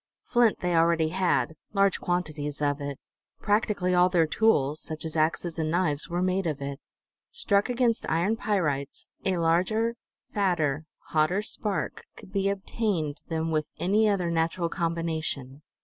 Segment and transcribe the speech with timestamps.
[0.23, 2.97] Flint they already had, large quantities of it;
[3.39, 6.79] practically all their tools, such as axes and knives, were made of it.
[7.29, 9.93] Struck against iron pyrites, a larger,
[10.33, 15.61] fatter, hotter spark could be obtained than with any other natural combination.